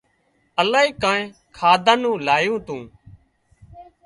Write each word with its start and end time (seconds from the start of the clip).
الاهي 0.61 0.89
ڪانئين 1.03 1.29
کاڌا 1.57 1.93
نُون 2.01 2.15
لايُون 2.27 2.59
تُون 2.65 2.81